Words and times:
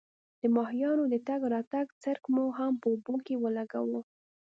د 0.41 0.43
ماهیانو 0.55 1.03
د 1.13 1.15
تګ 1.27 1.41
راتګ 1.53 1.87
څرک 2.03 2.23
مو 2.33 2.45
هم 2.57 2.73
په 2.81 2.87
اوبو 2.93 3.15
کې 3.25 3.35
ولګاوه. 3.43 4.01